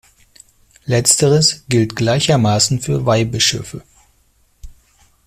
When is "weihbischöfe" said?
3.05-3.83